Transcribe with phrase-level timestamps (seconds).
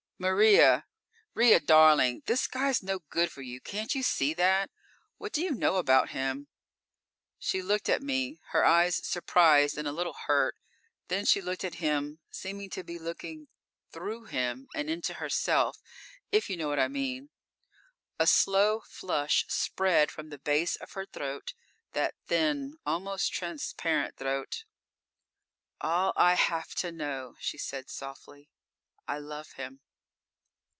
[0.21, 0.85] "Maria.
[1.33, 2.21] Ria, darling.
[2.27, 4.69] This guy's no good for you, can't you see that?
[5.17, 6.47] What do you know about him?"
[7.39, 10.55] She looked at me, her eyes surprised and a little hurt.
[11.07, 13.47] Then she looked at him, seemed to be looking
[13.91, 15.77] through him and into herself,
[16.31, 17.31] if you know what I mean.
[18.19, 21.55] A slow flush spread from the base of her throat,
[21.93, 24.65] that thin, almost transparent throat.
[25.79, 28.51] "All I have to know," she said softly.
[29.07, 29.81] "I love him."